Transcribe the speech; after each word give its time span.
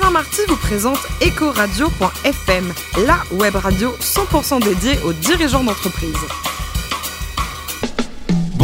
Alain 0.00 0.10
Marty 0.12 0.42
vous 0.46 0.56
présente 0.56 0.98
Ecoradio.fm, 1.20 2.72
la 3.04 3.18
web 3.32 3.56
radio 3.56 3.96
100% 4.00 4.62
dédiée 4.62 4.96
aux 5.02 5.12
dirigeants 5.12 5.64
d'entreprise. 5.64 6.14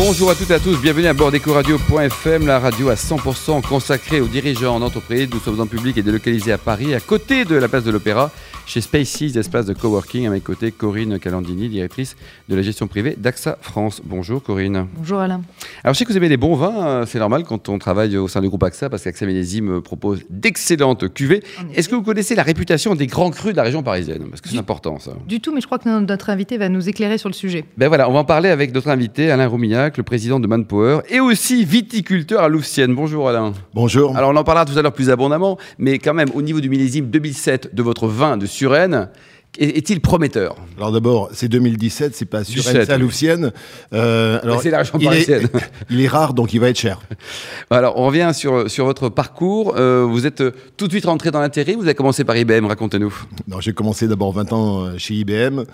Bonjour 0.06 0.29
à 0.29 0.35
toutes 0.35 0.51
et 0.51 0.54
à 0.54 0.61
tous, 0.61 0.79
bienvenue 0.83 1.06
à 1.06 1.14
bord 1.14 1.30
d'Ecoradio.fm, 1.30 2.46
la 2.46 2.58
radio 2.58 2.90
à 2.90 2.95
100% 2.95 3.62
consacrée 3.62 4.21
aux 4.21 4.27
dirigeants 4.27 4.79
d'entreprise. 4.79 5.30
Nous 5.33 5.40
sommes 5.40 5.58
en 5.62 5.67
public 5.67 5.96
et 5.96 6.03
délocalisés 6.03 6.53
à 6.53 6.58
Paris, 6.58 6.95
à 6.95 7.01
côté 7.01 7.46
de 7.46 7.54
la 7.54 7.69
place 7.69 7.85
de 7.85 7.90
l'Opéra 7.90 8.31
chez 8.67 8.81
Spaces, 8.81 9.37
espace 9.37 9.67
de 9.67 9.72
coworking. 9.72 10.27
À 10.27 10.31
mes 10.31 10.40
côtés, 10.40 10.72
Corinne 10.72 11.19
Calandini, 11.19 11.69
directrice 11.69 12.17
de 12.49 12.56
la 12.56 12.63
gestion 12.63 12.87
privée 12.87 13.14
d'AXA 13.17 13.59
France. 13.63 14.03
Bonjour 14.04 14.42
Corinne. 14.42 14.88
Bonjour 14.96 15.21
Alain. 15.21 15.40
Alors 15.82 15.95
je 15.95 15.99
sais 15.99 16.05
que 16.05 16.12
vous 16.12 16.16
aimez 16.16 16.28
les 16.28 16.36
bons 16.36 16.55
vins, 16.55 16.86
euh, 16.86 17.06
c'est 17.06 17.18
normal 17.18 17.45
quand 17.45 17.70
on 17.70 17.78
travaille 17.78 18.16
au 18.18 18.28
sein 18.28 18.42
du 18.42 18.48
groupe 18.48 18.62
AXA 18.62 18.91
parce 18.91 19.05
qu'AXA 19.05 19.24
Millésime 19.24 19.80
propose 19.80 20.20
d'excellentes 20.28 21.12
cuvées. 21.14 21.42
Est-ce 21.74 21.88
que 21.88 21.95
vous 21.95 22.02
connaissez 22.02 22.34
la 22.34 22.42
réputation 22.42 22.95
des 22.95 23.06
grands 23.06 23.30
crus 23.30 23.52
de 23.52 23.56
la 23.56 23.62
région 23.62 23.82
parisienne? 23.82 24.27
Parce 24.28 24.42
que 24.42 24.50
c'est 24.50 24.59
important 24.59 24.98
ça. 24.98 25.12
Du 25.27 25.41
tout, 25.41 25.55
mais 25.55 25.62
je 25.62 25.66
crois 25.66 25.78
que 25.78 25.88
notre 26.00 26.30
invité 26.30 26.59
va 26.59 26.68
nous 26.68 26.88
éclairer 26.88 27.16
sur 27.16 27.30
le 27.30 27.34
sujet. 27.34 27.64
Ben 27.78 27.88
voilà, 27.88 28.09
on 28.09 28.12
va 28.12 28.20
en 28.20 28.24
parler 28.24 28.50
avec 28.50 28.74
notre 28.74 28.88
invité 28.88 29.30
Alain 29.30 29.48
Le 29.96 30.02
président 30.02 30.40
de 30.40 30.46
Manpower 30.46 31.00
et 31.08 31.20
aussi 31.20 31.64
viticulteur 31.64 32.42
à 32.42 32.48
Louvciennes. 32.48 32.94
Bonjour 32.94 33.28
Alain. 33.28 33.52
Bonjour. 33.74 34.16
Alors 34.16 34.30
on 34.30 34.36
en 34.36 34.42
parlera 34.42 34.64
tout 34.64 34.76
à 34.76 34.82
l'heure 34.82 34.92
plus 34.92 35.10
abondamment, 35.10 35.56
mais 35.78 35.98
quand 35.98 36.14
même 36.14 36.30
au 36.34 36.42
niveau 36.42 36.60
du 36.60 36.68
millésime 36.68 37.06
2007 37.10 37.74
de 37.74 37.82
votre 37.82 38.08
vin 38.08 38.36
de 38.36 38.46
Suresnes, 38.46 39.08
est-il 39.56 40.00
prometteur? 40.00 40.56
Alors 40.78 40.90
d'abord, 40.90 41.28
c'est 41.32 41.46
2017, 41.46 42.14
c'est 42.14 42.24
pas 42.24 42.42
Suresnes, 42.42 42.84
c'est 42.86 42.98
Louvciennes. 42.98 43.52
Euh, 43.92 44.40
alors, 44.42 44.60
c'est 44.60 44.70
la 44.70 44.78
région 44.78 44.98
parisienne. 44.98 45.48
Il 45.52 45.58
est, 45.58 45.70
il 45.90 46.00
est, 46.00 46.08
rare, 46.08 46.34
donc 46.34 46.52
il 46.54 46.58
va 46.58 46.70
être 46.70 46.78
cher. 46.78 47.00
Alors, 47.70 47.96
on 47.96 48.06
revient 48.06 48.32
sur, 48.34 48.68
sur 48.68 48.84
votre 48.84 49.08
parcours. 49.10 49.76
Euh, 49.76 50.04
vous 50.08 50.26
êtes 50.26 50.42
tout 50.76 50.86
de 50.86 50.92
suite 50.92 51.04
rentré 51.04 51.30
dans 51.30 51.40
l'intérim. 51.40 51.76
Vous 51.78 51.84
avez 51.84 51.95
commencé 51.95 52.24
par 52.24 52.36
IBM, 52.36 52.66
racontez-nous. 52.66 53.14
Non, 53.46 53.60
j'ai 53.60 53.72
commencé 53.72 54.08
d'abord 54.08 54.32
20 54.32 54.52
ans 54.52 54.98
chez 54.98 55.14
IBM. 55.14 55.64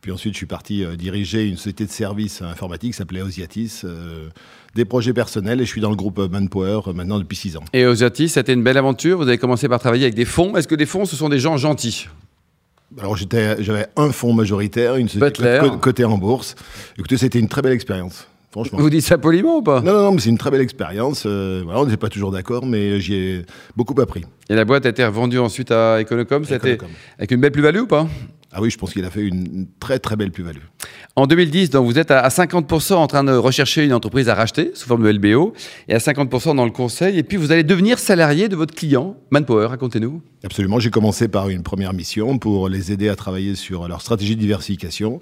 Puis 0.00 0.12
ensuite, 0.12 0.34
je 0.34 0.38
suis 0.38 0.46
parti 0.46 0.84
euh, 0.84 0.96
diriger 0.96 1.46
une 1.46 1.56
société 1.56 1.84
de 1.84 1.90
services 1.90 2.40
informatiques 2.42 2.92
qui 2.92 2.96
s'appelait 2.96 3.20
Osiatis, 3.20 3.80
euh, 3.84 4.28
des 4.74 4.84
projets 4.84 5.12
personnels, 5.12 5.60
et 5.60 5.64
je 5.64 5.70
suis 5.70 5.80
dans 5.80 5.90
le 5.90 5.96
groupe 5.96 6.18
Manpower 6.18 6.82
euh, 6.86 6.92
maintenant 6.92 7.18
depuis 7.18 7.36
6 7.36 7.56
ans. 7.56 7.64
Et 7.72 7.84
Osiatis, 7.84 8.28
c'était 8.28 8.52
une 8.52 8.62
belle 8.62 8.76
aventure. 8.76 9.18
Vous 9.18 9.26
avez 9.26 9.38
commencé 9.38 9.68
par 9.68 9.80
travailler 9.80 10.04
avec 10.04 10.14
des 10.14 10.24
fonds. 10.24 10.56
Est-ce 10.56 10.68
que 10.68 10.76
des 10.76 10.86
fonds, 10.86 11.04
ce 11.04 11.16
sont 11.16 11.28
des 11.28 11.40
gens 11.40 11.56
gentils? 11.56 12.08
Alors 12.98 13.16
j'avais 13.16 13.86
un 13.96 14.12
fonds 14.12 14.32
majoritaire, 14.32 14.96
une 14.96 15.08
société 15.08 15.60
cotée 15.82 16.06
en 16.06 16.16
bourse. 16.16 16.54
Écoutez, 16.96 17.18
c'était 17.18 17.38
une 17.38 17.48
très 17.48 17.60
belle 17.60 17.74
expérience. 17.74 18.26
Franchement. 18.50 18.78
Vous 18.78 18.88
dites 18.88 19.04
ça 19.04 19.18
poliment 19.18 19.58
ou 19.58 19.62
pas? 19.62 19.82
Non, 19.82 19.92
non, 19.92 20.02
non, 20.04 20.12
mais 20.12 20.20
c'est 20.20 20.30
une 20.30 20.38
très 20.38 20.50
belle 20.50 20.62
expérience. 20.62 21.26
voilà, 21.26 21.80
on 21.80 21.84
n'était 21.84 21.98
pas 21.98 22.08
toujours 22.08 22.30
d'accord, 22.30 22.64
mais 22.64 22.98
j'y 22.98 23.14
ai 23.14 23.46
beaucoup 23.76 24.00
appris. 24.00 24.24
Et 24.48 24.54
la 24.54 24.64
boîte 24.64 24.86
a 24.86 24.88
été 24.88 25.04
revendue 25.04 25.38
ensuite 25.38 25.70
à 25.70 26.00
Econocom, 26.00 26.46
c'était 26.46 26.78
avec 27.18 27.30
une 27.30 27.42
belle 27.42 27.52
plus-value 27.52 27.80
ou 27.80 27.86
pas? 27.86 28.08
Ah 28.50 28.62
oui, 28.62 28.70
je 28.70 28.78
pense 28.78 28.94
qu'il 28.94 29.04
a 29.04 29.10
fait 29.10 29.26
une 29.26 29.66
très 29.78 29.98
très 29.98 30.16
belle 30.16 30.30
plus-value. 30.30 30.62
En 31.16 31.26
2010, 31.26 31.68
donc 31.70 31.84
vous 31.84 31.98
êtes 31.98 32.10
à 32.10 32.26
50% 32.28 32.94
en 32.94 33.06
train 33.06 33.22
de 33.22 33.32
rechercher 33.32 33.84
une 33.84 33.92
entreprise 33.92 34.30
à 34.30 34.34
racheter 34.34 34.70
sous 34.74 34.86
forme 34.88 35.04
de 35.04 35.10
LBO 35.10 35.52
et 35.88 35.94
à 35.94 35.98
50% 35.98 36.56
dans 36.56 36.64
le 36.64 36.70
conseil. 36.70 37.18
Et 37.18 37.22
puis 37.22 37.36
vous 37.36 37.52
allez 37.52 37.62
devenir 37.62 37.98
salarié 37.98 38.48
de 38.48 38.56
votre 38.56 38.74
client, 38.74 39.16
Manpower. 39.30 39.66
Racontez-nous. 39.66 40.22
Absolument. 40.44 40.78
J'ai 40.78 40.90
commencé 40.90 41.28
par 41.28 41.50
une 41.50 41.62
première 41.62 41.92
mission 41.92 42.38
pour 42.38 42.70
les 42.70 42.90
aider 42.90 43.10
à 43.10 43.16
travailler 43.16 43.54
sur 43.54 43.86
leur 43.86 44.00
stratégie 44.00 44.34
de 44.34 44.40
diversification. 44.40 45.20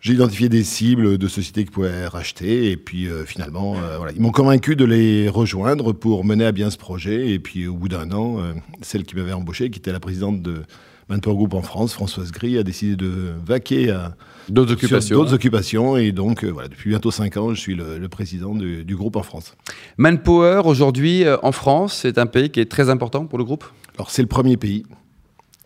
J'ai 0.00 0.14
identifié 0.14 0.48
des 0.48 0.64
cibles 0.64 1.18
de 1.18 1.28
sociétés 1.28 1.64
qui 1.64 1.70
pouvaient 1.70 2.06
racheter 2.06 2.70
et 2.70 2.76
puis 2.76 3.06
euh, 3.06 3.24
finalement, 3.24 3.76
euh, 3.76 3.98
voilà. 3.98 4.12
ils 4.12 4.20
m'ont 4.20 4.30
convaincu 4.30 4.74
de 4.74 4.86
les 4.86 5.28
rejoindre 5.28 5.92
pour 5.92 6.24
mener 6.24 6.46
à 6.46 6.52
bien 6.52 6.70
ce 6.70 6.78
projet. 6.78 7.30
Et 7.30 7.38
puis 7.38 7.66
au 7.66 7.74
bout 7.74 7.88
d'un 7.88 8.10
an, 8.12 8.40
euh, 8.40 8.52
celle 8.82 9.04
qui 9.04 9.16
m'avait 9.16 9.32
embauché, 9.32 9.70
qui 9.70 9.78
était 9.78 9.92
la 9.92 10.00
présidente 10.00 10.42
de 10.42 10.62
Manpower 11.10 11.36
Group 11.36 11.54
en 11.54 11.62
France, 11.62 11.92
Françoise 11.92 12.32
Gris, 12.32 12.56
a 12.56 12.62
décidé 12.62 12.96
de 12.96 13.32
vaquer 13.44 13.90
à 13.90 14.14
d'autres 14.48 14.72
occupations. 14.72 15.16
D'autres 15.16 15.34
occupations. 15.34 15.96
Et 15.96 16.12
donc, 16.12 16.44
voilà, 16.44 16.68
depuis 16.68 16.90
bientôt 16.90 17.10
5 17.10 17.36
ans, 17.36 17.54
je 17.54 17.60
suis 17.60 17.74
le, 17.74 18.08
président 18.08 18.54
du, 18.54 18.84
du, 18.84 18.96
groupe 18.96 19.16
en 19.16 19.22
France. 19.22 19.54
Manpower, 19.98 20.62
aujourd'hui, 20.64 21.24
en 21.42 21.52
France, 21.52 21.98
c'est 22.02 22.16
un 22.16 22.26
pays 22.26 22.50
qui 22.50 22.60
est 22.60 22.70
très 22.70 22.88
important 22.88 23.26
pour 23.26 23.38
le 23.38 23.44
groupe? 23.44 23.64
Alors, 23.96 24.10
c'est 24.10 24.22
le 24.22 24.28
premier 24.28 24.56
pays. 24.56 24.84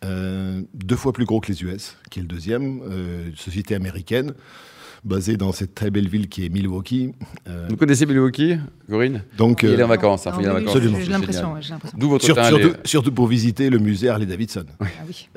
Euh, 0.04 0.60
deux 0.74 0.96
fois 0.96 1.12
plus 1.12 1.24
gros 1.24 1.40
que 1.40 1.50
les 1.50 1.62
US, 1.62 1.96
qui 2.10 2.18
est 2.18 2.22
le 2.22 2.28
deuxième, 2.28 2.82
euh, 2.90 3.30
société 3.36 3.74
américaine, 3.74 4.34
basée 5.04 5.36
dans 5.36 5.52
cette 5.52 5.74
très 5.74 5.90
belle 5.90 6.08
ville 6.08 6.28
qui 6.28 6.44
est 6.44 6.48
Milwaukee. 6.48 7.12
Euh, 7.48 7.66
Vous 7.68 7.76
connaissez 7.76 8.06
Milwaukee, 8.06 8.56
Corinne 8.88 9.22
Donc, 9.36 9.62
Il 9.62 9.78
est 9.78 9.82
en 9.82 9.88
vacances. 9.88 10.26
Hein, 10.26 10.32
vacances. 10.40 10.78
J'ai 10.80 11.10
l'impression. 11.10 11.54
D'où 11.96 12.08
votre 12.08 12.24
surtout, 12.24 12.44
surtout, 12.44 12.76
surtout, 12.84 13.12
pour 13.12 13.26
visiter 13.26 13.70
le 13.70 13.78
musée 13.78 14.08
Harley 14.08 14.26
Davidson. 14.26 14.64
Ah, 14.80 14.86
oui. 15.06 15.28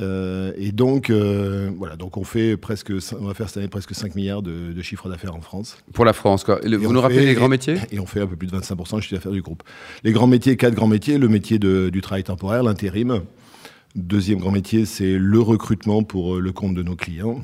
et 0.58 0.72
donc, 0.72 1.12
voilà, 1.12 1.96
donc 1.96 2.18
on 2.18 2.24
fait 2.24 2.58
presque, 2.58 2.92
on 3.20 3.26
va 3.26 3.34
faire 3.34 3.48
cette 3.48 3.58
année 3.58 3.68
presque 3.68 3.94
5 3.94 4.16
milliards 4.16 4.42
de, 4.42 4.74
de 4.74 4.82
chiffre 4.82 5.10
d'affaires 5.10 5.36
en 5.36 5.42
France. 5.42 5.78
Pour 5.94 6.06
la 6.06 6.14
France, 6.14 6.44
quoi. 6.44 6.60
vous 6.64 6.94
nous 6.94 7.02
rappelez 7.02 7.26
les 7.26 7.34
grands 7.36 7.50
métiers? 7.50 7.78
Et 7.92 8.00
on 8.00 8.06
fait 8.06 8.22
un 8.22 8.28
peu 8.28 8.36
plus 8.36 8.48
de 8.48 8.58
25% 8.58 8.96
de 8.98 9.02
chiffre 9.02 9.16
d'affaires 9.16 9.32
du 9.32 9.42
groupe. 9.42 9.64
Les 10.04 10.12
grands 10.12 10.28
métiers, 10.28 10.56
quatre 10.58 10.76
grands 10.76 10.88
métiers, 10.88 11.18
le 11.18 11.28
métier 11.28 11.60
de, 11.60 11.90
du 11.90 12.02
travail 12.02 12.24
temporaire, 12.24 12.64
l'intérim, 12.64 13.22
Deuxième 13.96 14.38
grand 14.38 14.52
métier, 14.52 14.86
c'est 14.86 15.18
le 15.18 15.40
recrutement 15.40 16.04
pour 16.04 16.36
euh, 16.36 16.40
le 16.40 16.52
compte 16.52 16.76
de 16.76 16.84
nos 16.84 16.96
clients. 16.96 17.42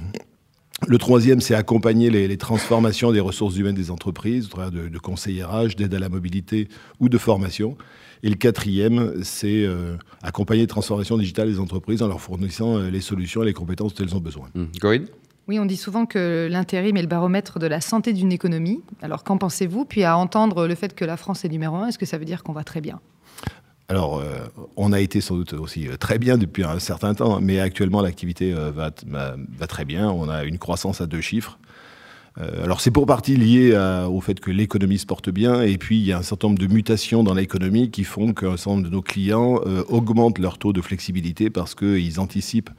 Le 0.88 0.98
troisième, 0.98 1.42
c'est 1.42 1.56
accompagner 1.56 2.10
les, 2.10 2.38
transformations 2.38 3.12
des 3.12 3.20
ressources 3.20 3.58
humaines 3.58 3.76
des 3.76 3.92
entreprises, 3.92 4.46
au 4.46 4.50
travers 4.50 4.72
de, 4.72 4.90
de 4.90 5.00
conseillérage, 5.00 5.76
d'aide 5.76 5.94
à 5.94 6.00
la 6.00 6.10
mobilité 6.10 6.68
ou 7.00 7.10
de 7.10 7.18
formation. 7.18 7.78
Et 8.24 8.30
le 8.30 8.36
quatrième, 8.36 9.22
c'est 9.24 9.66
euh, 9.66 9.98
accompagner 10.22 10.62
les 10.62 10.68
transformations 10.68 11.18
digitales 11.18 11.50
des 11.50 11.60
entreprises 11.60 12.02
en 12.02 12.08
leur 12.08 12.22
fournissant 12.22 12.78
euh, 12.78 12.90
les 12.90 13.02
solutions 13.02 13.44
et 13.44 13.46
les 13.46 13.54
compétences 13.54 13.94
dont 13.94 14.06
elles 14.06 14.16
ont 14.16 14.22
besoin. 14.22 14.48
Mmh. 14.56 14.66
oui, 15.50 15.60
on 15.60 15.66
dit 15.66 15.76
souvent 15.76 16.06
que 16.06 16.48
l'intérim 16.50 16.96
est 16.96 17.02
le 17.02 17.08
baromètre 17.08 17.60
de 17.60 17.68
la 17.68 17.82
santé 17.82 18.14
d'une 18.14 18.32
économie. 18.32 18.82
Alors 19.02 19.26
qu'en 19.26 19.38
pensez-vous? 19.38 19.84
Puis 19.84 20.06
à 20.06 20.18
entendre 20.18 20.68
le 20.68 20.76
fait 20.76 20.96
que 20.96 21.04
la 21.04 21.18
France 21.18 21.44
est 21.44 21.50
numéro 21.50 21.76
un, 21.76 21.88
est-ce 21.88 21.98
que 21.98 22.06
ça 22.06 22.18
veut 22.18 22.24
dire 22.24 22.44
qu'on 22.44 22.54
va 22.54 22.64
très 22.64 22.80
bien? 22.80 23.02
Alors, 23.94 24.18
euh, 24.18 24.40
on 24.76 24.92
a 24.92 25.00
été 25.00 25.22
sans 25.22 25.36
doute 25.36 25.54
aussi 25.54 25.88
euh, 25.88 25.98
très 25.98 26.18
bien 26.18 26.40
depuis 26.40 26.64
un 26.64 26.80
certain 26.80 27.14
temps, 27.14 27.40
mais 27.40 27.60
actuellement 27.60 28.02
l'activité 28.02 28.52
euh, 28.52 28.72
va, 28.72 28.90
va, 29.06 29.68
très 29.68 29.86
bien. 29.86 30.10
On 30.10 30.30
a 30.30 30.46
une 30.46 30.58
croissance 30.58 31.00
à 31.00 31.06
deux 31.06 31.22
chiffres. 31.22 31.60
alors 32.64 32.82
c'est 32.82 32.90
pour 32.90 33.06
partie 33.06 33.36
lié 33.38 33.78
au 34.10 34.20
fait 34.20 34.40
que 34.40 34.50
l'économie 34.50 34.98
se 34.98 35.06
porte 35.06 35.30
bien, 35.30 35.62
et 35.62 35.78
puis 35.78 36.00
il 36.00 36.06
y 36.06 36.12
a 36.12 36.18
un 36.18 36.24
certain 36.24 36.48
nombre 36.48 36.60
de 36.60 36.66
mutations 36.66 37.24
dans 37.24 37.36
l'économie 37.36 37.92
qui 37.92 38.04
font 38.04 38.34
qu'un 38.34 38.58
certain 38.58 38.72
nombre 38.72 38.86
de 38.86 38.90
nos 38.90 39.04
clients 39.04 39.60
augmentent 39.90 40.40
leur 40.40 40.58
taux 40.58 40.74
de 40.74 40.82
flexibilité 40.82 41.52
parce 41.52 41.76
qu'ils 41.76 42.20
anticipent 42.20 42.72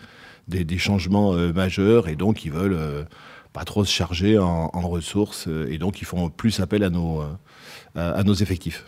des, 0.48 0.78
changements 0.78 1.32
majeurs 1.52 2.08
et 2.08 2.16
donc 2.16 2.44
ils 2.44 2.50
veulent 2.50 3.06
pas 3.52 3.64
trop 3.64 3.84
se 3.84 3.92
charger 3.92 4.36
en, 4.38 4.70
en, 4.72 4.88
ressources 4.88 5.48
et 5.68 5.78
donc 5.78 6.00
ils 6.02 6.06
font 6.06 6.30
plus 6.30 6.58
appel 6.58 6.82
à 6.82 6.90
nos, 6.90 7.22
à 7.94 8.22
nos 8.24 8.34
effectifs. 8.34 8.84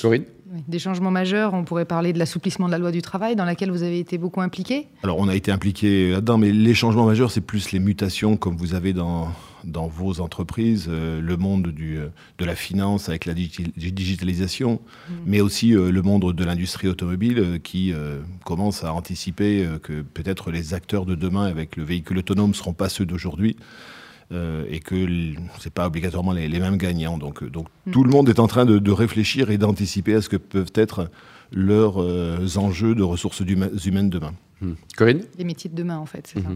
Corinne? 0.00 0.24
Des 0.68 0.78
changements 0.78 1.10
majeurs, 1.10 1.54
on 1.54 1.64
pourrait 1.64 1.84
parler 1.84 2.12
de 2.12 2.18
l'assouplissement 2.18 2.66
de 2.66 2.72
la 2.72 2.78
loi 2.78 2.90
du 2.90 3.02
travail, 3.02 3.36
dans 3.36 3.44
laquelle 3.44 3.70
vous 3.70 3.82
avez 3.82 3.98
été 3.98 4.18
beaucoup 4.18 4.40
impliqué 4.40 4.88
Alors, 5.02 5.18
on 5.18 5.28
a 5.28 5.34
été 5.34 5.52
impliqué 5.52 6.10
là-dedans, 6.10 6.38
mais 6.38 6.52
les 6.52 6.74
changements 6.74 7.06
majeurs, 7.06 7.30
c'est 7.30 7.40
plus 7.40 7.72
les 7.72 7.78
mutations 7.78 8.36
comme 8.36 8.56
vous 8.56 8.74
avez 8.74 8.92
dans, 8.92 9.28
dans 9.64 9.86
vos 9.86 10.20
entreprises, 10.20 10.86
euh, 10.88 11.20
le 11.20 11.36
monde 11.36 11.68
du, 11.68 11.98
euh, 11.98 12.08
de 12.38 12.44
la 12.44 12.54
finance 12.54 13.08
avec 13.08 13.26
la 13.26 13.34
digitalisation, 13.34 14.74
mmh. 14.74 15.12
mais 15.26 15.40
aussi 15.40 15.74
euh, 15.74 15.90
le 15.90 16.02
monde 16.02 16.32
de 16.32 16.44
l'industrie 16.44 16.88
automobile 16.88 17.60
qui 17.62 17.92
commence 18.44 18.84
à 18.84 18.92
anticiper 18.92 19.66
que 19.82 20.02
peut-être 20.02 20.50
les 20.50 20.74
acteurs 20.74 21.06
de 21.06 21.14
demain 21.14 21.44
avec 21.44 21.76
le 21.76 21.84
véhicule 21.84 22.18
autonome 22.18 22.50
ne 22.50 22.54
seront 22.54 22.72
pas 22.72 22.88
ceux 22.88 23.06
d'aujourd'hui. 23.06 23.56
Euh, 24.32 24.64
et 24.70 24.78
que 24.78 24.94
ce 24.94 25.00
n'est 25.64 25.70
pas 25.74 25.88
obligatoirement 25.88 26.30
les, 26.30 26.48
mêmes 26.48 26.76
gagnants. 26.76 27.18
Donc, 27.18 27.42
euh, 27.42 27.50
donc 27.50 27.66
hmm. 27.86 27.90
tout 27.90 28.04
le 28.04 28.10
monde 28.10 28.28
est 28.28 28.38
en 28.38 28.46
train 28.46 28.64
de, 28.64 28.90
réfléchir 28.92 29.50
et 29.50 29.58
d'anticiper 29.58 30.14
à 30.14 30.22
ce 30.22 30.28
que 30.28 30.36
peuvent 30.36 30.70
être 30.76 31.10
leurs 31.50 32.00
euh, 32.00 32.46
enjeux 32.54 32.94
de 32.94 33.02
ressources 33.02 33.40
humaines 33.40 34.08
demain. 34.08 34.32
Hmm. 34.60 34.74
Corinne? 34.96 35.22
Les 35.36 35.42
métiers 35.42 35.68
de 35.68 35.74
demain, 35.74 35.98
en 35.98 36.06
fait, 36.06 36.28
c'est 36.28 36.40
ça. 36.40 36.48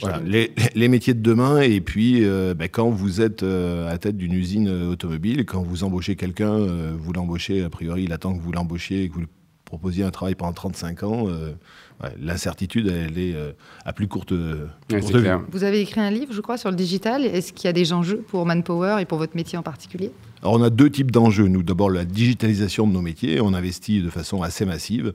Voilà, 0.00 0.20
les, 0.24 0.52
les, 0.74 0.88
métiers 0.88 1.14
de 1.14 1.20
demain, 1.20 1.60
et 1.60 1.80
puis 1.80 2.22
ben, 2.22 2.68
quand 2.70 2.88
vous 2.88 3.20
êtes 3.20 3.42
à 3.42 3.98
tête 3.98 4.16
d'une 4.16 4.32
usine 4.32 4.68
automobile, 4.68 5.44
quand 5.44 5.62
vous 5.62 5.84
embauchez 5.84 6.16
quelqu'un, 6.16 6.56
vous 6.96 7.12
l'embauchez, 7.12 7.62
a 7.62 7.68
priori, 7.68 8.04
il 8.04 8.12
attend 8.14 8.34
que 8.34 8.40
vous 8.40 8.52
l'embauchiez 8.52 9.02
et 9.02 9.08
que 9.08 9.14
vous 9.14 9.20
lui 9.20 9.28
proposiez 9.68 10.04
un 10.04 10.10
travail 10.10 10.34
pendant 10.34 10.52
35 10.52 11.02
ans 11.04 11.26
l'incertitude, 12.20 12.88
elle 12.88 13.18
est 13.18 13.34
euh, 13.34 13.52
à 13.84 13.92
plus 13.92 14.08
courte, 14.08 14.32
courte 14.88 15.16
vue. 15.16 15.28
Vous 15.50 15.64
avez 15.64 15.80
écrit 15.80 16.00
un 16.00 16.10
livre, 16.10 16.32
je 16.32 16.40
crois, 16.40 16.56
sur 16.56 16.70
le 16.70 16.76
digital. 16.76 17.24
Est-ce 17.24 17.52
qu'il 17.52 17.66
y 17.66 17.68
a 17.68 17.72
des 17.72 17.92
enjeux 17.92 18.24
pour 18.28 18.46
Manpower 18.46 18.98
et 19.00 19.04
pour 19.04 19.18
votre 19.18 19.36
métier 19.36 19.58
en 19.58 19.62
particulier? 19.62 20.12
Alors, 20.42 20.54
on 20.54 20.62
a 20.62 20.70
deux 20.70 20.90
types 20.90 21.10
d'enjeux. 21.10 21.48
Nous, 21.48 21.62
d'abord, 21.62 21.90
la 21.90 22.04
digitalisation 22.04 22.86
de 22.86 22.92
nos 22.92 23.02
métiers. 23.02 23.40
On 23.40 23.52
investit 23.54 24.00
de 24.00 24.10
façon 24.10 24.42
assez 24.42 24.64
massive. 24.64 25.12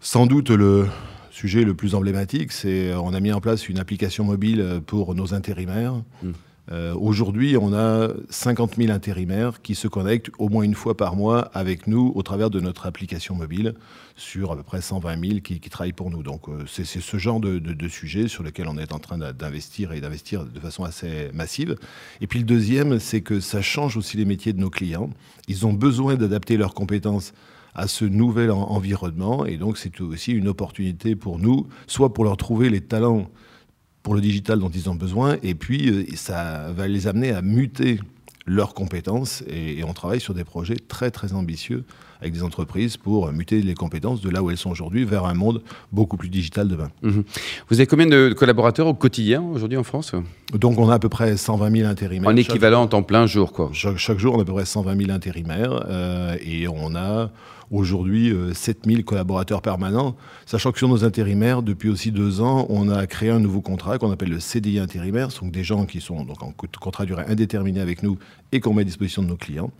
Sans 0.00 0.26
doute, 0.26 0.50
le 0.50 0.86
sujet 1.30 1.62
le 1.62 1.74
plus 1.74 1.94
emblématique, 1.94 2.52
c'est 2.52 2.92
on 2.94 3.14
a 3.14 3.20
mis 3.20 3.32
en 3.32 3.40
place 3.40 3.68
une 3.68 3.78
application 3.78 4.24
mobile 4.24 4.80
pour 4.86 5.14
nos 5.14 5.32
intérimaires. 5.32 5.94
Mmh. 6.22 6.30
Euh, 6.72 6.94
aujourd'hui, 6.94 7.56
on 7.56 7.72
a 7.72 8.08
50 8.28 8.76
000 8.76 8.92
intérimaires 8.92 9.60
qui 9.60 9.74
se 9.74 9.88
connectent 9.88 10.30
au 10.38 10.48
moins 10.48 10.62
une 10.62 10.74
fois 10.74 10.96
par 10.96 11.16
mois 11.16 11.50
avec 11.52 11.88
nous 11.88 12.12
au 12.14 12.22
travers 12.22 12.48
de 12.48 12.60
notre 12.60 12.86
application 12.86 13.34
mobile 13.34 13.74
sur 14.14 14.52
à 14.52 14.56
peu 14.56 14.62
près 14.62 14.80
120 14.80 15.28
000 15.28 15.40
qui, 15.40 15.58
travaillent 15.60 15.92
pour 15.92 16.10
nous. 16.10 16.22
Donc 16.22 16.48
euh, 16.48 16.64
c'est 16.66 16.84
ce 16.84 17.16
genre 17.16 17.40
de, 17.40 17.58
de, 17.58 17.88
sujet 17.88 18.28
sur 18.28 18.44
lequel 18.44 18.68
on 18.68 18.78
est 18.78 18.92
en 18.92 19.00
train 19.00 19.18
d'investir 19.18 19.92
et 19.92 20.00
d'investir 20.00 20.44
de 20.44 20.60
façon 20.60 20.84
assez 20.84 21.30
massive. 21.34 21.76
Et 22.20 22.28
puis 22.28 22.38
le 22.38 22.44
deuxième, 22.44 23.00
c'est 23.00 23.20
que 23.20 23.40
ça 23.40 23.62
change 23.62 23.96
aussi 23.96 24.16
les 24.16 24.24
métiers 24.24 24.52
de 24.52 24.60
nos 24.60 24.70
clients. 24.70 25.10
Ils 25.48 25.66
ont 25.66 25.72
besoin 25.72 26.14
d'adapter 26.14 26.56
leurs 26.56 26.74
compétences 26.74 27.32
à 27.74 27.88
ce 27.88 28.04
nouvel 28.04 28.50
environnement 28.50 29.46
et 29.46 29.56
donc 29.56 29.78
c'est 29.78 30.00
aussi 30.00 30.32
une 30.32 30.48
opportunité 30.48 31.14
pour 31.16 31.38
nous, 31.38 31.68
soit 31.86 32.12
pour 32.12 32.24
leur 32.24 32.36
trouver 32.36 32.68
les 32.68 32.80
talents 32.80 33.28
pour 34.02 34.14
le 34.14 34.20
digital 34.20 34.58
dont 34.58 34.70
ils 34.70 34.88
ont 34.88 34.94
besoin, 34.94 35.36
et 35.42 35.54
puis 35.54 35.90
euh, 35.90 36.04
ça 36.14 36.72
va 36.72 36.88
les 36.88 37.06
amener 37.06 37.32
à 37.32 37.42
muter 37.42 38.00
leurs 38.46 38.74
compétences, 38.74 39.42
et, 39.48 39.84
on 39.84 39.92
travaille 39.92 40.20
sur 40.20 40.34
des 40.34 40.44
projets 40.44 40.76
très 40.76 41.10
très 41.10 41.32
ambitieux 41.32 41.84
avec 42.20 42.32
des 42.32 42.42
entreprises 42.42 42.96
pour 42.96 43.32
muter 43.32 43.62
les 43.62 43.74
compétences 43.74 44.20
de 44.20 44.30
là 44.30 44.42
où 44.42 44.50
elles 44.50 44.56
sont 44.56 44.70
aujourd'hui 44.70 45.04
vers 45.04 45.24
un 45.24 45.34
monde 45.34 45.62
beaucoup 45.92 46.16
plus 46.16 46.28
digital 46.28 46.68
demain. 46.68 46.90
Mhm. 47.02 47.24
Vous 47.68 47.76
avez 47.76 47.86
combien 47.86 48.06
de 48.06 48.34
collaborateurs 48.36 48.86
au 48.86 48.94
quotidien 48.94 49.42
aujourd'hui 49.42 49.78
en 49.78 49.84
France? 49.84 50.12
Donc 50.54 50.78
on 50.78 50.88
a 50.88 50.94
à 50.94 50.98
peu 50.98 51.08
près 51.08 51.36
120 51.36 51.76
000 51.78 51.88
intérimaires. 51.88 52.30
En 52.30 52.36
équivalent 52.36 52.82
en 52.82 52.86
temps 52.86 53.02
plein 53.02 53.26
jour 53.26 53.52
quoi 53.52 53.70
chaque, 53.72 54.18
jour 54.18 54.34
on 54.34 54.38
a 54.38 54.42
à 54.42 54.44
peu 54.44 54.52
près 54.52 54.64
120 54.64 54.96
000 54.96 55.10
intérimaires 55.10 55.84
euh, 55.88 56.36
et 56.44 56.68
on 56.68 56.94
a 56.94 57.30
aujourd'hui 57.70 58.34
7000 58.52 58.98
euh, 58.98 59.02
collaborateurs 59.02 59.62
permanents, 59.62 60.16
sachant 60.46 60.72
que 60.72 60.78
sur 60.78 60.88
nos 60.88 61.04
intérimaires, 61.04 61.62
depuis 61.62 61.88
aussi 61.88 62.10
deux 62.10 62.40
ans, 62.40 62.66
on 62.68 62.88
a 62.88 63.06
créé 63.06 63.30
un 63.30 63.38
nouveau 63.38 63.60
contrat 63.60 63.98
qu'on 63.98 64.10
appelle 64.10 64.30
le 64.30 64.40
CDI 64.40 64.78
intérimaire, 64.78 65.28
donc 65.28 65.52
des 65.52 65.64
gens 65.64 65.86
qui 65.86 66.00
sont 66.00 66.24
donc 66.24 66.42
en 66.42 66.52
contrat 66.80 67.06
durée 67.06 67.24
indéterminée 67.28 67.80
avec 67.80 68.02
nous 68.02 68.18
et 68.52 68.60
qu'on 68.60 68.74
met 68.74 68.82
à 68.82 68.84
disposition 68.84 69.22
de 69.22 69.28
nos 69.28 69.36
clients. 69.36 69.70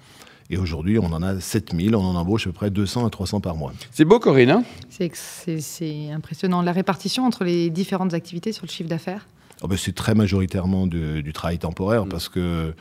Et 0.53 0.59
aujourd'hui, 0.59 0.99
on 0.99 1.07
en 1.07 1.23
a 1.23 1.39
7000, 1.39 1.95
on 1.95 2.03
en 2.03 2.17
embauche 2.17 2.49
à 2.49 2.51
peu 2.51 2.55
près 2.55 2.71
200 2.71 3.07
à 3.07 3.11
300 3.11 3.41
par 3.41 3.55
mois. 3.55 3.73
C'est 3.93 4.05
beau, 4.05 4.19
Corinne 4.19 4.51
hein? 4.51 4.65
C'est 4.89 6.11
impressionnant. 6.11 6.61
La 6.61 6.73
répartition 6.73 7.25
entre 7.25 7.45
les 7.45 7.71
différentes 7.71 8.15
activités 8.15 8.53
sur 8.53 8.67
le 8.67 8.71
chiffre 8.71 8.89
d'affaires? 8.89 9.29
Oh 9.63 9.69
ben 9.69 9.79
C'est 9.79 9.95
très 9.95 10.15
majoritairement 10.15 10.89
du 10.89 11.33
travail 11.33 11.59
temporaire, 11.59 12.05
mm. 12.05 12.09
parce 12.09 12.29
que 12.29 12.75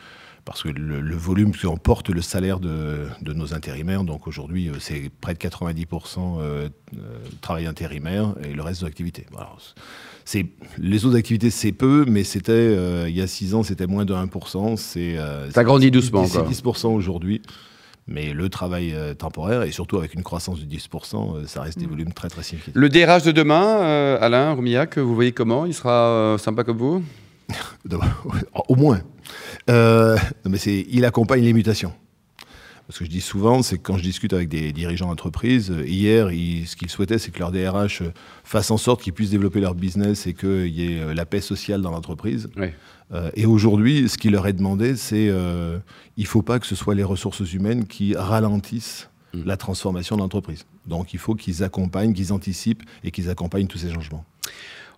parce 0.50 0.63
que 0.63 0.69
le, 0.69 1.16
volume 1.16 1.51
qui 1.51 1.68
emporte 1.68 2.10
le 2.10 2.24
salaire 2.24 2.60
de, 2.60 3.07
nos 3.22 3.54
intérimaires, 3.54 4.04
donc 4.04 4.28
aujourd'hui 4.28 4.68
euh, 4.68 4.74
c'est 4.80 5.12
près 5.22 5.36
de 5.36 5.38
90% 5.38 5.86
euh, 6.18 6.69
euh, 6.98 7.00
travail 7.40 7.68
intérimaire 7.68 8.34
et 8.44 8.56
le 8.56 8.63
reste 8.63 8.81
de 8.81 8.88
l'activité. 8.88 9.28
c'est, 10.25 10.48
les 10.80 11.06
autres 11.06 11.18
activités 11.18 11.51
c'est 11.51 11.72
peu, 11.72 12.04
mais 12.07 12.24
c'était 12.24 12.74
il 13.07 13.16
y 13.16 13.22
a 13.22 13.28
6 13.28 13.54
ans 13.54 13.62
c'était 13.62 13.86
moins 13.86 14.06
de 14.06 14.13
1%. 14.16 14.75
C'est, 14.75 15.18
Ça 15.54 15.63
grandit 15.63 15.92
doucement. 15.92 16.25
C'est 16.25 16.40
10% 16.40 16.88
aujourd'hui. 16.88 17.44
Mais 18.07 18.34
le 18.34 18.50
travail 18.50 18.95
temporaire, 19.19 19.62
et 19.62 19.72
surtout 19.72 20.00
avec 20.00 20.16
une 20.16 20.24
croissance 20.24 20.60
de 20.60 20.66
10%, 20.66 21.45
ça 21.45 21.62
reste 21.62 21.78
des 21.78 21.86
mm. 21.86 21.90
volumes 21.90 22.13
très 22.13 22.28
très 22.28 22.42
significatifs. 22.42 22.75
Le 22.75 22.90
DRH 22.90 23.22
de 23.22 23.31
demain, 23.31 24.16
Alain 24.19 24.54
Roumillac, 24.54 24.98
vous 24.98 25.13
voyez 25.13 25.31
comment? 25.31 25.68
Il 25.68 25.75
sera 25.75 26.38
sympa 26.40 26.63
comme 26.63 26.78
vous? 26.78 27.04
Au 28.68 28.75
moins. 28.75 29.02
Euh, 29.69 30.18
mais 30.45 30.57
c'est, 30.57 30.86
il 30.89 31.06
accompagne 31.06 31.44
les 31.44 31.54
mutations. 31.54 31.94
Ce 32.92 33.00
que 33.00 33.06
je 33.06 33.10
dis 33.10 33.21
souvent, 33.21 33.62
c'est 33.62 33.77
que 33.77 33.83
quand 33.83 33.98
je 33.98 34.04
discute 34.04 34.33
avec 34.33 34.50
des 34.50 34.71
dirigeants 34.71 35.10
d'entreprise, 35.10 35.69
euh, 35.69 35.86
hier, 35.86 36.30
ce 36.30 36.75
qu'ils 36.75 36.89
souhaitaient, 36.89 37.19
c'est 37.19 37.30
que 37.30 37.38
leur 37.38 37.51
DRH 37.51 38.01
euh, 38.01 38.12
fasse 38.44 38.71
en 38.71 38.77
sorte 38.77 39.04
qu'ils 39.04 39.13
puissent 39.13 39.30
développer 39.30 39.60
leur 39.60 39.75
business 39.75 40.25
et 40.25 40.33
qu'il 40.33 40.68
y 40.68 40.94
ait 40.94 41.13
la 41.13 41.25
paix 41.25 41.42
sociale 41.42 41.83
dans 41.83 41.92
l'entreprise. 41.92 42.50
et 43.36 43.45
aujourd'hui, 43.45 44.10
ce 44.10 44.18
qui 44.18 44.30
leur 44.30 44.48
est 44.48 44.54
demandé, 44.54 44.95
c'est 44.95 45.27
euh, 45.30 45.77
il 46.18 46.24
ne 46.24 46.27
faut 46.27 46.42
pas 46.42 46.60
que 46.60 46.66
ce 46.66 46.75
soit 46.75 46.95
les 46.95 47.04
ressources 47.04 47.54
humaines 47.54 47.86
qui 47.86 48.16
ralentissent 48.16 49.10
mm. 49.33 49.44
la 49.45 49.56
transformation 49.56 50.16
de 50.16 50.21
l'entreprise. 50.21 50.66
Donc 50.88 51.13
il 51.13 51.19
faut 51.19 51.36
qu'ils 51.36 51.63
accompagnent, 51.63 52.13
qu'ils 52.13 52.33
anticipent 52.33 52.83
et 53.04 53.12
qu'ils 53.12 53.30
accompagnent 53.30 53.68
tous 53.68 53.77
ces 53.77 53.94
changements. 53.94 54.25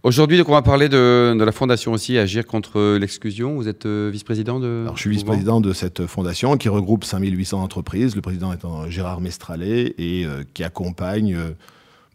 Aujourd'hui, 0.03 0.41
on 0.47 0.51
va 0.51 0.63
parler 0.63 0.89
de, 0.89 1.37
la 1.37 1.51
fondation 1.51 1.91
aussi 1.93 2.17
Agir 2.17 2.47
contre 2.47 2.97
l'exclusion. 2.97 3.55
Vous 3.55 3.67
êtes 3.67 3.85
euh, 3.85 4.09
vice-président 4.11 4.59
de. 4.59 4.81
Alors, 4.83 4.95
je 4.95 5.01
suis 5.01 5.11
vice-président 5.11 5.61
de 5.61 5.73
cette 5.73 6.07
fondation 6.07 6.57
qui 6.57 6.69
regroupe 6.69 7.03
5800 7.03 7.61
entreprises. 7.61 8.15
Le 8.15 8.21
président 8.21 8.51
étant 8.51 8.89
Gérard 8.89 9.21
Mestralet 9.21 9.93
et 9.99 10.25
euh, 10.25 10.43
qui 10.55 10.63
accompagne 10.63 11.35
euh, 11.35 11.51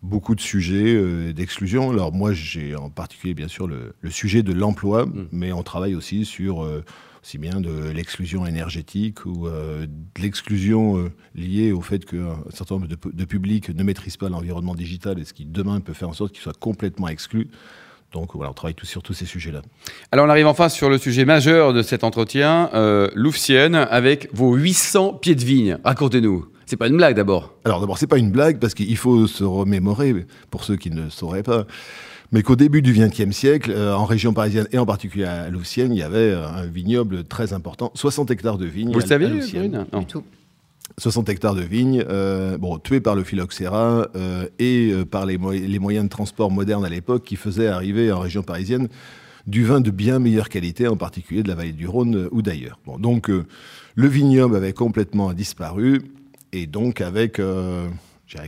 beaucoup 0.03 0.35
de 0.35 0.41
sujets 0.41 1.33
d'exclusion. 1.33 1.93
Alors 1.93 2.13
moi, 2.13 2.33
j'ai 2.33 2.75
en 2.75 2.91
particulier 2.91 3.35
bien 3.35 3.49
sûr 3.49 3.69
le, 3.69 3.95
sujet 4.11 4.43
de 4.43 4.53
l'emploi, 4.53 5.07
mm. 5.07 5.29
mais 5.31 5.53
on 5.53 5.63
travaille 5.63 5.95
aussi 5.95 6.25
sur 6.25 6.69
aussi 7.27 7.39
bien 7.39 7.61
de 7.61 7.91
l'exclusion 7.91 8.47
énergétique 8.47 9.27
ou 9.27 9.49
euh, 9.49 9.85
de 9.87 10.23
l'exclusion 10.23 10.97
euh, 10.97 11.11
liée 11.35 11.73
au 11.73 11.81
fait 11.81 12.05
qu'un 12.05 12.37
certain 12.51 12.77
nombre 12.77 12.87
de, 12.87 13.25
publics 13.25 13.69
ne 13.69 13.83
maîtrisent 13.83 14.17
pas 14.17 14.29
l'environnement 14.29 14.77
digital 14.77 15.19
et 15.19 15.25
ce 15.25 15.33
qui 15.33 15.45
demain 15.45 15.81
peut 15.81 15.93
faire 15.93 16.09
en 16.09 16.13
sorte 16.13 16.31
qu'ils 16.31 16.43
soient 16.43 16.53
complètement 16.53 17.09
exclus. 17.09 17.49
Donc 18.13 18.37
voilà, 18.37 18.53
on 18.53 18.55
travaille 18.55 18.77
tout 18.77 18.87
sur 18.87 19.03
tous 19.03 19.13
ces 19.13 19.27
sujets-là. 19.27 19.63
Alors 20.13 20.27
on 20.27 20.29
arrive 20.29 20.47
enfin 20.47 20.69
sur 20.69 20.89
le 20.89 20.99
sujet 20.99 21.25
majeur 21.25 21.73
de 21.73 21.83
cet 21.83 22.05
entretien, 22.05 22.71
euh, 22.75 23.09
Louvcienne, 23.17 23.75
avec 23.75 24.33
vos 24.33 24.55
800 24.55 25.15
pieds 25.15 25.35
de 25.35 25.45
vigne. 25.45 25.79
Racontez-nous. 25.83 26.47
C'est 26.65 26.77
pas 26.77 26.87
une 26.87 26.97
blague 26.97 27.17
d'abord. 27.17 27.55
Alors 27.65 27.81
d'abord, 27.81 27.99
c'est 27.99 28.07
pas 28.07 28.19
une 28.19 28.31
blague 28.31 28.61
parce 28.61 28.75
qu'il 28.75 28.97
faut 28.97 29.27
se 29.27 29.43
remémorer, 29.43 30.27
pour 30.53 30.63
ceux 30.63 30.77
qui 30.77 30.93
ne 30.93 31.09
sauraient 31.09 31.43
pas, 31.43 31.67
mais 32.33 32.43
qu'au 32.43 32.57
début 32.57 32.83
du 32.83 32.93
XXe 32.93 33.35
siècle, 33.35 33.73
euh, 33.75 33.95
en 33.95 34.05
région 34.05 34.33
parisienne 34.33 34.67
et 34.73 34.79
en 34.79 34.87
particulier 34.87 35.25
à 35.25 35.49
Louvciennes, 35.49 35.93
il 35.93 35.99
y 35.99 36.03
avait 36.03 36.19
euh, 36.19 36.49
un 36.49 36.67
vignoble 36.67 37.25
très 37.25 37.53
important, 37.53 37.93
60 37.95 38.31
hectares 38.31 38.59
de 38.59 38.67
vignes. 38.67 38.93
Vous 38.93 38.99
le 38.99 39.07
saviez, 39.07 39.29
Non. 39.69 40.01
Du 40.01 40.07
tout. 40.07 40.25
60 40.99 41.29
hectares 41.29 41.55
de 41.55 41.63
vignes, 41.63 42.05
euh, 42.09 42.57
bon, 42.59 42.79
tués 42.79 43.01
par 43.01 43.15
le 43.15 43.25
phylloxéra 43.25 44.09
et 44.59 44.93
par 45.11 45.27
les, 45.27 45.37
les, 45.37 45.79
moyens 45.79 46.07
de 46.07 46.09
transport 46.09 46.51
modernes 46.51 46.85
à 46.85 46.89
l'époque 46.89 47.25
qui 47.25 47.37
faisaient 47.37 47.67
arriver 47.67 48.13
en 48.13 48.21
région 48.21 48.43
parisienne 48.43 48.89
du 49.47 49.65
vin 49.65 49.81
de 49.81 49.91
bien 49.91 50.21
meilleure 50.21 50.49
qualité, 50.49 50.89
en 50.89 50.97
particulier 50.97 51.43
de 51.43 51.49
la 51.49 51.55
vallée 51.55 51.73
du 51.73 51.87
Rhône 51.87 52.29
ou 52.31 52.41
d'ailleurs. 52.41 52.79
Bon, 52.87 52.99
donc 52.99 53.29
le 53.29 54.09
vignoble 54.09 54.57
avait 54.57 54.73
complètement 54.73 55.33
disparu 55.33 56.03
et 56.53 56.67
donc 56.67 57.01
avec 57.01 57.41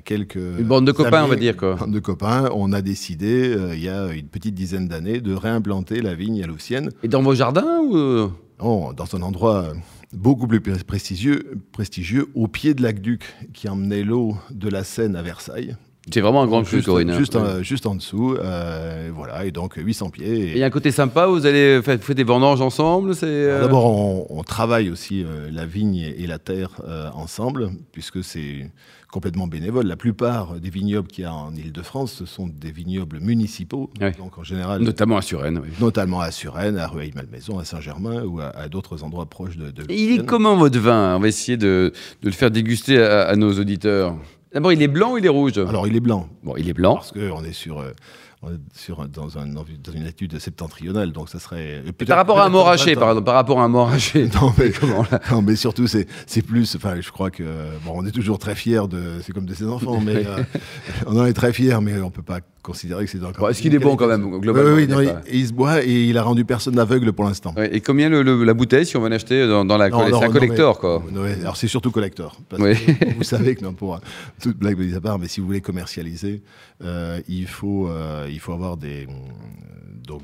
quelques. 0.04 0.36
Une 0.36 0.64
bande 0.64 0.86
de 0.86 0.92
copains, 0.92 1.24
on 1.24 1.28
va 1.28 1.36
dire 1.36 1.56
quoi. 1.56 1.72
Une 1.72 1.78
bande 1.78 1.92
de 1.92 2.00
copains. 2.00 2.50
On 2.54 2.72
a 2.72 2.82
décidé, 2.82 3.48
euh, 3.48 3.74
il 3.74 3.82
y 3.82 3.88
a 3.88 4.12
une 4.12 4.28
petite 4.28 4.54
dizaine 4.54 4.88
d'années, 4.88 5.20
de 5.20 5.34
réimplanter 5.34 6.00
la 6.00 6.14
vigne 6.14 6.42
à 6.42 6.46
Loussienne. 6.46 6.90
Et 7.02 7.08
dans 7.08 7.22
vos 7.22 7.34
jardins 7.34 7.80
ou 7.82 7.96
euh? 7.96 8.30
Dans 8.60 9.14
un 9.14 9.22
endroit 9.22 9.72
beaucoup 10.12 10.48
plus 10.48 10.60
prestigieux, 10.60 11.60
prestigieux, 11.70 12.28
au 12.34 12.48
pied 12.48 12.74
de 12.74 12.82
l'Aqueduc, 12.82 13.22
qui 13.54 13.68
emmenait 13.68 14.02
l'eau 14.02 14.36
de 14.50 14.68
la 14.68 14.82
Seine 14.82 15.14
à 15.14 15.22
Versailles. 15.22 15.76
C'est 16.12 16.20
vraiment 16.20 16.42
un 16.42 16.46
grand 16.46 16.62
cru, 16.62 16.82
Corinne. 16.82 17.12
Juste, 17.16 17.36
en, 17.36 17.62
juste 17.62 17.86
en 17.86 17.94
dessous, 17.94 18.36
euh, 18.38 19.10
voilà, 19.14 19.44
et 19.44 19.50
donc 19.50 19.74
800 19.76 20.10
pieds. 20.10 20.26
Et 20.26 20.52
il 20.52 20.58
y 20.58 20.62
a 20.62 20.66
un 20.66 20.70
côté 20.70 20.90
sympa, 20.90 21.26
vous 21.26 21.46
allez 21.46 21.80
faire, 21.82 21.98
des 21.98 22.24
vendanges 22.24 22.60
ensemble 22.60 23.14
D'abord, 23.20 24.30
on, 24.30 24.42
travaille 24.42 24.90
aussi 24.90 25.24
la 25.52 25.66
vigne 25.66 25.96
et 25.96 26.26
la 26.26 26.38
terre 26.38 26.80
ensemble, 27.14 27.70
puisque 27.92 28.24
c'est 28.24 28.70
complètement 29.10 29.46
bénévole. 29.46 29.86
La 29.86 29.96
plupart 29.96 30.60
des 30.60 30.70
vignobles 30.70 31.08
qu'il 31.08 31.24
y 31.24 31.26
a 31.26 31.32
en 31.32 31.54
Ile-de-France, 31.54 32.12
ce 32.12 32.26
sont 32.26 32.46
des 32.46 32.70
vignobles 32.70 33.20
municipaux. 33.20 33.90
Donc 34.18 34.38
en 34.38 34.44
général, 34.44 34.82
notamment 34.82 35.16
à 35.16 35.22
Suresnes. 35.22 35.62
Notamment 35.80 36.20
à 36.20 36.30
Suresnes, 36.30 36.78
à 36.78 36.86
Rueil-Malmaison, 36.86 37.58
à 37.58 37.64
Saint-Germain 37.64 38.22
ou 38.24 38.40
à, 38.40 38.68
d'autres 38.68 39.02
endroits 39.04 39.26
proches 39.26 39.56
de. 39.56 39.70
de 39.70 39.84
il 39.90 40.20
est 40.20 40.26
comment 40.26 40.56
votre 40.56 40.78
vin? 40.78 41.16
On 41.16 41.20
va 41.20 41.28
essayer 41.28 41.56
de, 41.56 41.92
le 42.22 42.30
faire 42.30 42.50
déguster 42.50 42.98
à, 42.98 43.34
nos 43.36 43.58
auditeurs. 43.58 44.16
D'abord, 44.58 44.72
il 44.72 44.82
est 44.82 44.88
blanc 44.88 45.12
ou 45.12 45.18
il 45.18 45.24
est 45.24 45.28
rouge? 45.28 45.56
Alors, 45.56 45.86
il 45.86 45.94
est 45.94 46.00
blanc. 46.00 46.28
Bon, 46.42 46.56
il 46.56 46.68
est 46.68 46.72
blanc. 46.72 46.96
Parce 46.96 47.12
qu'on 47.12 47.44
est 47.44 47.52
sur. 47.52 47.78
Euh, 47.78 47.92
sur, 48.74 49.06
dans, 49.06 49.38
un, 49.38 49.46
dans, 49.46 49.64
une 49.94 50.06
étude 50.06 50.40
septentrionale, 50.40 51.12
donc 51.12 51.28
ça 51.28 51.38
serait... 51.38 51.82
Par 52.06 52.16
rapport 52.16 52.40
à 52.40 52.46
un 52.46 52.48
moraché, 52.48 52.94
par, 52.94 53.22
par 53.22 53.34
rapport 53.34 53.60
à 53.60 53.64
un 53.64 53.68
moraché. 53.68 54.28
non, 54.40 54.52
mais, 54.58 54.72
non, 55.30 55.42
mais 55.42 55.54
surtout, 55.54 55.86
c'est 55.86 56.42
plus... 56.42 56.74
Enfin, 56.74 57.00
je 57.00 57.10
crois 57.10 57.30
que... 57.30 57.44
Bon, 57.84 57.92
on 57.94 58.06
est 58.06 58.10
toujours 58.10 58.38
très 58.38 58.56
fiers 58.56 58.86
de... 58.88 59.20
C'est 59.22 59.32
comme 59.32 59.46
de 59.46 59.54
ses 59.54 59.66
enfants, 59.66 60.00
mais... 60.04 60.26
Euh, 60.26 60.42
on 61.06 61.18
en 61.18 61.26
est 61.26 61.32
très 61.32 61.52
fiers, 61.52 61.78
mais 61.80 62.00
on 62.00 62.10
peut 62.10 62.22
pas 62.22 62.40
considérer 62.68 63.04
que 63.06 63.10
c'est 63.10 63.24
encore... 63.24 63.48
Est-ce 63.48 63.62
qu'il 63.62 63.74
est 63.74 63.78
bon 63.78 63.96
quand 63.96 64.06
même, 64.06 64.38
globalement 64.40 64.76
Oui, 64.76 64.86
oui 64.94 65.08
il, 65.32 65.46
se 65.46 65.52
boit 65.52 65.82
et 65.82 66.04
il 66.04 66.18
a 66.18 66.22
rendu 66.22 66.44
personne 66.44 66.78
aveugle 66.78 67.12
pour 67.14 67.24
l'instant. 67.24 67.54
et 67.56 67.80
combien 67.80 68.08
le, 68.10 68.44
la 68.44 68.54
bouteille, 68.54 68.84
si 68.84 68.96
on 68.96 69.00
veut 69.00 69.08
l'acheter 69.08 69.46
dans, 69.48 69.64
dans, 69.64 69.78
la... 69.78 69.88
C'est 69.90 70.24
un 70.24 70.30
collector, 70.30 70.78
quoi. 70.78 71.02
alors 71.40 71.56
c'est 71.56 71.68
surtout 71.68 71.90
collector. 71.90 72.38
Parce 72.48 72.62
que 72.62 73.14
vous 73.16 73.24
savez 73.24 73.54
que, 73.54 73.64
non, 73.64 73.72
pour 73.72 73.98
toute 74.42 74.58
blague 74.58 74.78
à 74.94 75.00
part, 75.00 75.18
mais 75.18 75.28
si 75.28 75.40
vous 75.40 75.46
voulez 75.46 75.60
commercialiser, 75.60 76.42
euh, 76.84 77.20
il, 77.28 77.46
faut, 77.46 77.88
euh, 77.88 78.28
il 78.30 78.38
faut 78.38 78.52
avoir 78.52 78.76
des, 78.76 79.06
donc, 80.06 80.22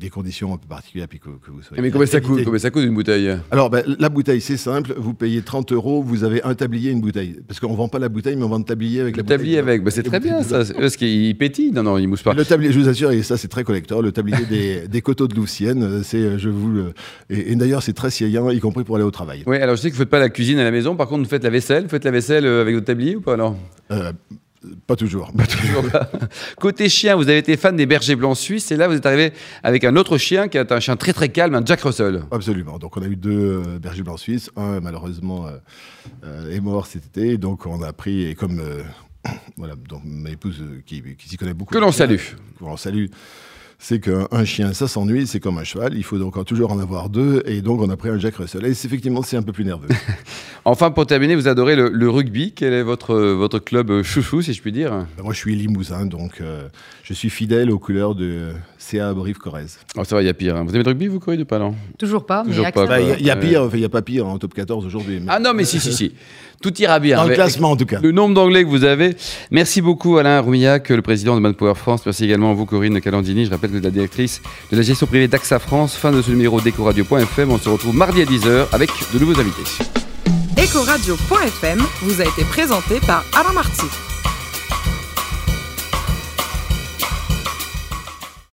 des 0.00 0.10
conditions 0.10 0.54
un 0.54 0.56
peu 0.56 0.68
particulières, 0.68 1.08
puis 1.08 1.18
que, 1.18 1.28
vous 1.28 1.62
soyez. 1.62 1.82
Mais 1.82 1.90
combien 1.90 2.06
ça 2.06 2.20
coûte 2.20 2.44
Combien 2.44 2.58
ça 2.58 2.70
coûte 2.70 2.84
une 2.84 2.94
bouteille 2.94 3.36
Alors, 3.50 3.68
ben, 3.68 3.84
la 3.98 4.08
bouteille, 4.08 4.40
c'est 4.40 4.56
simple. 4.56 4.94
Vous 4.96 5.14
payez 5.14 5.42
30 5.42 5.72
euros, 5.72 6.02
vous 6.02 6.24
avez 6.24 6.42
un 6.44 6.54
tablier, 6.54 6.90
une 6.90 7.00
bouteille. 7.00 7.40
Parce 7.46 7.60
qu'on 7.60 7.72
ne 7.72 7.76
vend 7.76 7.88
pas 7.88 7.98
la 7.98 8.08
bouteille, 8.08 8.36
mais 8.36 8.44
on 8.44 8.48
vend 8.48 8.58
le 8.58 8.64
tablier 8.64 9.00
avec 9.00 9.16
le 9.16 9.22
la 9.22 9.28
tablier 9.28 9.58
avec, 9.58 9.82
ben, 9.82 9.90
c'est 9.90 10.02
très 10.02 10.20
bien 10.20 10.42
ça. 10.42 10.60
Est-ce 10.60 10.96
qu'il 10.96 11.36
pétille 11.36 11.72
Non, 11.72 11.82
non, 11.82 11.98
il 11.98 12.06
mousse 12.06 12.22
pas. 12.22 12.32
Le 12.32 12.44
tablier, 12.44 12.72
je 12.72 12.78
vous 12.78 12.88
assure, 12.88 13.10
et 13.10 13.22
ça 13.22 13.36
c'est 13.36 13.48
très 13.48 13.64
collector, 13.64 14.02
le 14.02 14.12
tablier 14.12 14.44
des, 14.46 14.88
des 14.88 15.02
coteaux 15.02 15.28
de 15.28 15.34
Loussienne, 15.34 16.02
c'est, 16.02 16.38
je 16.38 16.48
vous 16.48 16.70
le... 16.70 16.94
Et, 17.30 17.54
d'ailleurs, 17.56 17.82
c'est 17.82 17.92
très 17.92 18.10
siaillant, 18.10 18.50
y 18.50 18.60
compris 18.60 18.84
pour 18.84 18.96
aller 18.96 19.04
au 19.04 19.10
travail. 19.10 19.42
Oui, 19.46 19.56
alors 19.56 19.76
je 19.76 19.82
sais 19.82 19.90
que 19.90 19.94
vous 19.94 20.00
ne 20.00 20.04
faites 20.04 20.10
pas 20.10 20.20
la 20.20 20.30
cuisine 20.30 20.58
à 20.58 20.64
la 20.64 20.70
maison, 20.70 20.96
par 20.96 21.08
contre, 21.08 21.24
vous 21.24 21.28
faites 21.28 21.44
la 21.44 21.50
vaisselle. 21.50 21.84
Vous 21.84 21.88
faites 21.88 22.04
la 22.04 22.10
vaisselle 22.10 22.46
euh, 22.46 22.62
avec 22.62 22.74
votre 22.74 22.86
tablier 22.86 23.16
ou 23.16 23.20
pas 23.20 23.34
alors? 23.34 23.56
Euh, 23.90 24.12
pas 24.86 24.96
toujours. 24.96 25.32
Pas 25.32 25.46
toujours 25.46 25.84
Côté 26.60 26.88
chien, 26.88 27.16
vous 27.16 27.28
avez 27.28 27.38
été 27.38 27.56
fan 27.56 27.76
des 27.76 27.86
bergers 27.86 28.16
blancs 28.16 28.36
suisses 28.36 28.70
et 28.70 28.76
là 28.76 28.88
vous 28.88 28.94
êtes 28.94 29.06
arrivé 29.06 29.32
avec 29.62 29.84
un 29.84 29.96
autre 29.96 30.18
chien 30.18 30.48
qui 30.48 30.58
est 30.58 30.72
un 30.72 30.80
chien 30.80 30.96
très 30.96 31.12
très 31.12 31.28
calme, 31.28 31.54
un 31.54 31.64
Jack 31.64 31.80
Russell. 31.80 32.24
Absolument. 32.30 32.78
Donc 32.78 32.96
on 32.96 33.02
a 33.02 33.06
eu 33.06 33.16
deux 33.16 33.62
euh, 33.66 33.78
bergers 33.78 34.02
blancs 34.02 34.18
suisses. 34.18 34.50
Un 34.56 34.80
malheureusement 34.80 35.46
euh, 35.46 35.58
euh, 36.24 36.54
est 36.54 36.60
mort 36.60 36.86
cet 36.86 37.06
été, 37.06 37.38
donc 37.38 37.66
on 37.66 37.82
a 37.82 37.92
pris 37.92 38.26
et 38.26 38.34
comme 38.34 38.62
voilà, 39.56 39.74
donc 39.88 40.02
ma 40.04 40.30
épouse 40.30 40.62
qui, 40.86 41.02
qui 41.16 41.28
s'y 41.28 41.36
connaît 41.36 41.54
beaucoup. 41.54 41.74
Que 41.74 41.80
l'on 41.80 41.92
salue. 41.92 42.16
Que 42.58 42.64
l'on 42.64 42.76
salue 42.76 43.06
c'est 43.82 43.98
qu'un 43.98 44.44
chien, 44.44 44.72
ça 44.74 44.86
s'ennuie, 44.86 45.26
c'est 45.26 45.40
comme 45.40 45.58
un 45.58 45.64
cheval, 45.64 45.94
il 45.96 46.04
faut 46.04 46.16
donc 46.16 46.42
toujours 46.44 46.70
en 46.70 46.78
avoir 46.78 47.08
deux, 47.08 47.42
et 47.46 47.62
donc 47.62 47.80
on 47.80 47.90
a 47.90 47.96
pris 47.96 48.10
un 48.10 48.18
Jack 48.18 48.36
Russell. 48.36 48.64
Et 48.64 48.70
effectivement, 48.70 49.22
c'est 49.22 49.36
un 49.36 49.42
peu 49.42 49.50
plus 49.50 49.64
nerveux. 49.64 49.88
enfin, 50.64 50.92
pour 50.92 51.04
terminer, 51.04 51.34
vous 51.34 51.48
adorez 51.48 51.74
le, 51.74 52.08
rugby. 52.08 52.52
Quel 52.52 52.74
est 52.74 52.84
votre, 52.84 53.16
votre 53.16 53.58
club 53.58 54.04
chouchou, 54.04 54.40
si 54.40 54.52
je 54.52 54.62
puis 54.62 54.70
dire? 54.70 54.92
Ben, 55.16 55.24
Moi, 55.24 55.32
je 55.32 55.38
suis 55.38 55.56
limousin, 55.56 56.06
donc 56.06 56.40
euh, 56.40 56.68
je 57.02 57.12
suis 57.12 57.28
fidèle 57.28 57.72
aux 57.72 57.80
couleurs 57.80 58.14
de 58.14 58.50
CA 58.78 59.12
Brive-Corrèze. 59.14 59.80
Oh, 59.96 60.04
ça 60.04 60.14
va, 60.14 60.22
il 60.22 60.26
y 60.26 60.28
a 60.28 60.34
pire. 60.34 60.54
Hein. 60.54 60.62
Vous 60.62 60.70
aimez 60.76 60.84
le 60.84 60.88
rugby, 60.88 61.08
vous, 61.08 61.18
Corée, 61.18 61.36
de 61.36 61.42
pas, 61.42 61.58
non 61.58 61.74
Toujours 61.98 62.24
pas, 62.24 62.44
pas. 62.44 62.86
Bah, 62.86 63.00
il 63.00 63.26
y, 63.26 63.30
a 63.30 63.36
pire, 63.36 63.68
il 63.72 63.80
n'y 63.80 63.84
a 63.84 63.88
pas 63.88 64.02
pire 64.02 64.28
en 64.28 64.38
top 64.38 64.54
14 64.54 64.86
aujourd'hui. 64.86 65.20
Ah 65.26 65.40
non, 65.40 65.54
mais 65.54 65.64
si, 65.66 65.80
si, 65.80 65.92
si. 65.92 66.14
Tout 66.62 66.80
ira 66.80 67.00
bien. 67.00 67.16
Dans 67.16 67.24
le 67.24 67.34
classement, 67.34 67.72
en 67.72 67.76
tout 67.76 67.86
cas. 67.86 67.98
Le 68.00 68.12
nombre 68.12 68.34
d'anglais 68.34 68.62
que 68.62 68.68
vous 68.68 68.84
avez. 68.84 69.16
Merci 69.50 69.82
beaucoup, 69.82 70.16
Alain 70.18 70.40
Rouillac, 70.40 70.88
le 70.90 71.02
président 71.02 71.34
de 71.34 71.40
Manpower 71.40 71.74
France. 71.74 72.02
Merci 72.06 72.24
également 72.24 72.52
à 72.52 72.54
vous, 72.54 72.66
Corinne 72.66 73.00
Calandini. 73.00 73.46
Je 73.46 73.50
rappelle 73.50 73.70
que 73.70 73.74
vous 73.74 73.78
êtes 73.78 73.84
la 73.84 73.90
directrice 73.90 74.40
de 74.70 74.76
la 74.76 74.82
gestion 74.82 75.06
privée 75.06 75.26
d'AXA 75.26 75.58
France. 75.58 75.96
Fin 75.96 76.12
de 76.12 76.22
ce 76.22 76.30
numéro 76.30 76.60
d'Ecoradio.fm. 76.60 77.50
On 77.50 77.58
se 77.58 77.68
retrouve 77.68 77.94
mardi 77.94 78.22
à 78.22 78.24
10h 78.24 78.66
avec 78.72 78.90
de 79.12 79.18
nouveaux 79.18 79.38
invités. 79.40 79.62
Ecoradio.fm 80.56 81.82
vous 82.02 82.20
a 82.20 82.24
été 82.24 82.44
présenté 82.44 83.00
par 83.06 83.24
Alain 83.36 83.52
Marty. 83.52 83.86